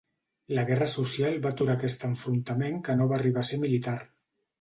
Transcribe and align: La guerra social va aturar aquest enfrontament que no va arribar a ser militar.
La 0.59 0.61
guerra 0.69 0.85
social 0.93 1.35
va 1.43 1.51
aturar 1.55 1.75
aquest 1.79 2.05
enfrontament 2.07 2.81
que 2.89 2.95
no 3.03 3.07
va 3.13 3.17
arribar 3.19 3.45
a 3.45 3.49
ser 3.51 3.61
militar. 3.67 3.95